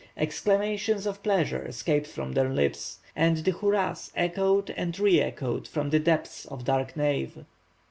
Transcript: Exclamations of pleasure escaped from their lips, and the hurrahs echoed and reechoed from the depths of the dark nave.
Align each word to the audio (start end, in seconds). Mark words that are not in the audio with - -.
Exclamations 0.17 1.05
of 1.05 1.21
pleasure 1.21 1.61
escaped 1.63 2.07
from 2.07 2.31
their 2.31 2.49
lips, 2.49 3.01
and 3.15 3.37
the 3.37 3.51
hurrahs 3.51 4.11
echoed 4.15 4.71
and 4.75 4.95
reechoed 4.95 5.67
from 5.67 5.91
the 5.91 5.99
depths 5.99 6.45
of 6.45 6.65
the 6.65 6.71
dark 6.71 6.97
nave. 6.97 7.45